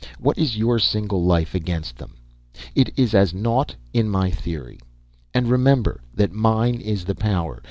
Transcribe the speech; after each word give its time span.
What 0.17 0.35
is 0.39 0.57
your 0.57 0.79
single 0.79 1.23
life 1.23 1.53
against 1.53 1.97
them? 1.99 2.15
It 2.73 2.89
is 2.97 3.13
as 3.13 3.35
naught, 3.35 3.75
in 3.93 4.09
my 4.09 4.31
theory. 4.31 4.79
And 5.31 5.47
remember 5.47 6.01
that 6.15 6.33
mine 6.33 6.81
is 6.81 7.05
the 7.05 7.13
power. 7.13 7.59